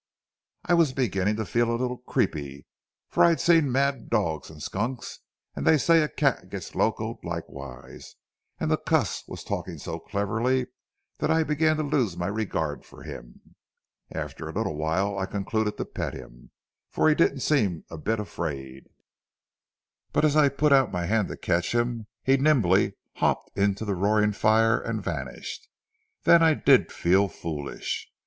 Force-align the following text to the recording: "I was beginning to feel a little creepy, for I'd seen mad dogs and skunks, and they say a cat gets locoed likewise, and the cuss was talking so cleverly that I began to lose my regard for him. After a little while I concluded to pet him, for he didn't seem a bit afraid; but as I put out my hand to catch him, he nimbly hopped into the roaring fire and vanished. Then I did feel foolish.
"I 0.65 0.73
was 0.73 0.93
beginning 0.93 1.35
to 1.35 1.45
feel 1.45 1.69
a 1.69 1.77
little 1.77 1.99
creepy, 1.99 2.65
for 3.11 3.23
I'd 3.23 3.39
seen 3.39 3.71
mad 3.71 4.09
dogs 4.09 4.49
and 4.49 4.59
skunks, 4.59 5.19
and 5.55 5.63
they 5.63 5.77
say 5.77 6.01
a 6.01 6.09
cat 6.09 6.49
gets 6.49 6.73
locoed 6.73 7.23
likewise, 7.23 8.15
and 8.59 8.71
the 8.71 8.77
cuss 8.77 9.23
was 9.27 9.43
talking 9.43 9.77
so 9.77 9.99
cleverly 9.99 10.65
that 11.19 11.29
I 11.29 11.43
began 11.43 11.77
to 11.77 11.83
lose 11.83 12.17
my 12.17 12.25
regard 12.25 12.83
for 12.83 13.03
him. 13.03 13.53
After 14.11 14.49
a 14.49 14.51
little 14.51 14.75
while 14.75 15.19
I 15.19 15.27
concluded 15.27 15.77
to 15.77 15.85
pet 15.85 16.15
him, 16.15 16.49
for 16.89 17.07
he 17.07 17.13
didn't 17.13 17.41
seem 17.41 17.83
a 17.91 17.97
bit 17.99 18.19
afraid; 18.19 18.85
but 20.13 20.25
as 20.25 20.35
I 20.35 20.49
put 20.49 20.73
out 20.73 20.91
my 20.91 21.05
hand 21.05 21.27
to 21.27 21.37
catch 21.37 21.75
him, 21.75 22.07
he 22.23 22.37
nimbly 22.37 22.95
hopped 23.17 23.55
into 23.55 23.85
the 23.85 23.93
roaring 23.93 24.31
fire 24.31 24.79
and 24.81 24.99
vanished. 25.03 25.69
Then 26.23 26.41
I 26.41 26.55
did 26.55 26.91
feel 26.91 27.27
foolish. 27.27 28.09